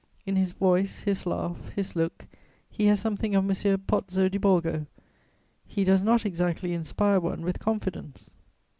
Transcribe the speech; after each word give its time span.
In 0.25 0.35
his 0.35 0.53
voice, 0.53 1.01
his 1.01 1.27
laugh, 1.27 1.69
his 1.75 1.95
look, 1.95 2.25
he 2.71 2.87
has 2.87 2.99
something 2.99 3.35
of 3.35 3.43
M. 3.47 3.79
Pozzo 3.85 4.27
di 4.29 4.39
Borgo. 4.39 4.87
He 5.67 5.83
does 5.83 6.01
not 6.01 6.25
exactly 6.25 6.73
inspire 6.73 7.19
one 7.19 7.43
with 7.43 7.59
confidence." 7.59 8.31